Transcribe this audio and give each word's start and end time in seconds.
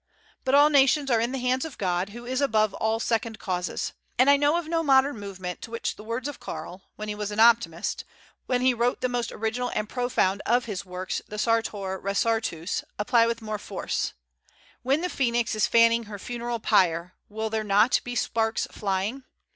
But 0.43 0.55
all 0.55 0.71
nations 0.71 1.11
are 1.11 1.19
in 1.19 1.31
the 1.31 1.37
hands 1.37 1.63
of 1.63 1.77
God, 1.77 2.09
who 2.09 2.25
is 2.25 2.41
above 2.41 2.73
all 2.73 2.99
second 2.99 3.37
causes. 3.37 3.93
And 4.17 4.31
I 4.31 4.35
know 4.35 4.57
of 4.57 4.67
no 4.67 4.81
modern 4.81 5.19
movement 5.19 5.61
to 5.61 5.69
which 5.69 5.95
the 5.95 6.03
words 6.03 6.27
of 6.27 6.39
Carlyle, 6.39 6.85
when 6.95 7.07
he 7.07 7.13
was 7.13 7.29
an 7.29 7.39
optimist, 7.39 8.03
when 8.47 8.61
he 8.61 8.73
wrote 8.73 9.01
the 9.01 9.07
most 9.07 9.31
original 9.31 9.69
and 9.75 9.87
profound 9.87 10.41
of 10.43 10.65
his 10.65 10.83
works, 10.83 11.21
the 11.27 11.37
"Sartor 11.37 11.99
Resartus," 11.99 12.83
apply 12.97 13.27
with 13.27 13.43
more 13.43 13.59
force: 13.59 14.13
"When 14.81 15.01
the 15.01 15.07
Phoenix 15.09 15.53
is 15.53 15.67
fanning 15.67 16.05
her 16.05 16.17
funeral 16.17 16.57
pyre, 16.59 17.13
will 17.29 17.51
there 17.51 17.63
not 17.63 18.01
be 18.03 18.15
sparks 18.15 18.65
flying? 18.71 19.23